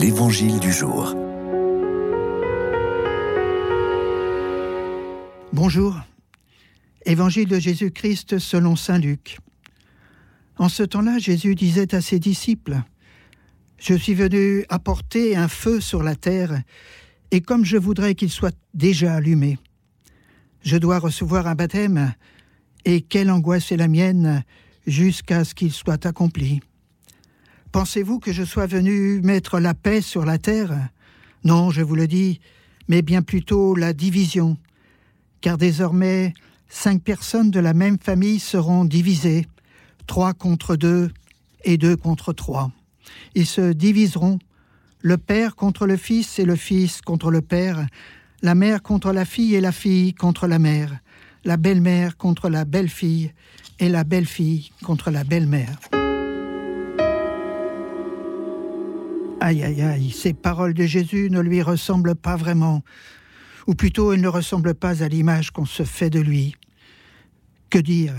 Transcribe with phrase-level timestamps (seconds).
[0.00, 1.12] L'Évangile du jour.
[5.52, 5.96] Bonjour.
[7.04, 9.38] Évangile de Jésus-Christ selon Saint Luc.
[10.56, 12.80] En ce temps-là, Jésus disait à ses disciples,
[13.76, 16.62] Je suis venu apporter un feu sur la terre,
[17.32, 19.58] et comme je voudrais qu'il soit déjà allumé.
[20.62, 22.14] Je dois recevoir un baptême,
[22.84, 24.44] et quelle angoisse est la mienne
[24.86, 26.60] jusqu'à ce qu'il soit accompli.
[27.78, 30.76] Pensez-vous que je sois venu mettre la paix sur la terre?
[31.44, 32.40] Non, je vous le dis,
[32.88, 34.56] mais bien plutôt la division,
[35.40, 36.34] car désormais
[36.68, 39.46] cinq personnes de la même famille seront divisées,
[40.08, 41.12] trois contre deux
[41.62, 42.72] et deux contre trois.
[43.36, 44.40] Ils se diviseront,
[45.00, 47.86] le père contre le fils et le fils contre le père,
[48.42, 50.98] la mère contre la fille et la fille contre la mère,
[51.44, 53.32] la belle-mère contre la belle-fille
[53.78, 55.78] et la belle-fille contre la belle-mère.
[59.40, 62.82] Aïe, aïe, aïe, ces paroles de Jésus ne lui ressemblent pas vraiment,
[63.68, 66.56] ou plutôt elles ne ressemblent pas à l'image qu'on se fait de lui.
[67.70, 68.14] Que dire?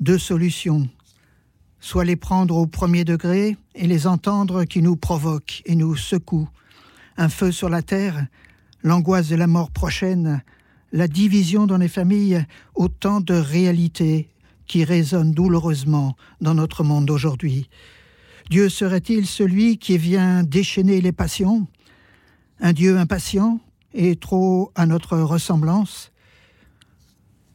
[0.00, 0.86] Deux solutions.
[1.80, 6.50] Soit les prendre au premier degré et les entendre qui nous provoquent et nous secouent.
[7.16, 8.26] Un feu sur la terre,
[8.82, 10.42] l'angoisse de la mort prochaine,
[10.92, 14.28] la division dans les familles, autant de réalités
[14.66, 17.70] qui résonnent douloureusement dans notre monde d'aujourd'hui.
[18.50, 21.66] Dieu serait-il celui qui vient déchaîner les passions?
[22.60, 23.60] Un Dieu impatient
[23.92, 26.12] et trop à notre ressemblance?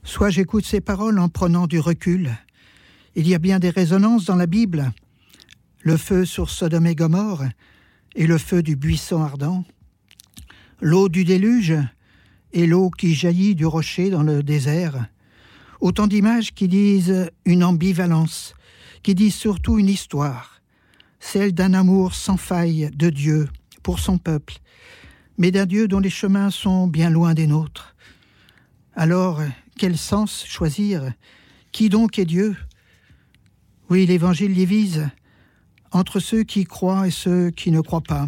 [0.03, 2.37] Soit j'écoute ces paroles en prenant du recul.
[3.15, 4.91] Il y a bien des résonances dans la Bible.
[5.81, 7.45] Le feu sur Sodome et Gomorre
[8.15, 9.65] et le feu du buisson ardent.
[10.79, 11.73] L'eau du déluge
[12.51, 15.07] et l'eau qui jaillit du rocher dans le désert.
[15.81, 18.53] Autant d'images qui disent une ambivalence,
[19.01, 20.53] qui disent surtout une histoire
[21.23, 23.47] celle d'un amour sans faille de Dieu
[23.81, 24.55] pour son peuple,
[25.37, 27.95] mais d'un Dieu dont les chemins sont bien loin des nôtres.
[28.93, 29.41] Alors,
[29.77, 31.13] quel sens choisir?
[31.71, 32.55] Qui donc est Dieu?
[33.89, 35.09] Oui, l'Évangile divise
[35.91, 38.27] entre ceux qui croient et ceux qui ne croient pas,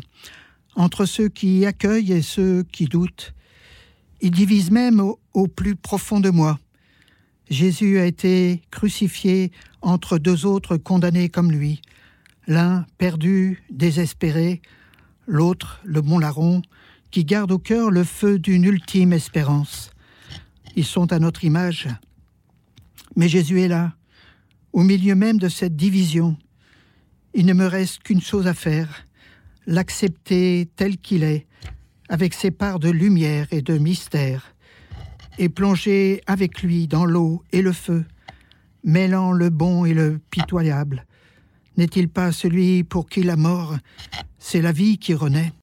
[0.76, 3.34] entre ceux qui accueillent et ceux qui doutent.
[4.22, 5.02] Il divise même
[5.34, 6.60] au, plus profond de moi.
[7.50, 9.52] Jésus a été crucifié
[9.82, 11.82] entre deux autres condamnés comme lui,
[12.48, 14.62] l'un perdu, désespéré,
[15.28, 16.62] l'autre, le bon larron,
[17.12, 19.92] qui garde au cœur le feu d'une ultime espérance.
[20.76, 21.88] Ils sont à notre image.
[23.16, 23.94] Mais Jésus est là,
[24.74, 26.38] au milieu même de cette division.
[27.34, 29.06] Il ne me reste qu'une chose à faire,
[29.66, 31.48] l'accepter tel qu'il est,
[32.10, 34.54] avec ses parts de lumière et de mystère,
[35.38, 38.06] et plonger avec lui dans l'eau et le feu,
[38.84, 41.06] mêlant le bon et le pitoyable,
[41.78, 43.76] n'est-il pas celui pour qui la mort,
[44.40, 45.54] c'est la vie qui renaît?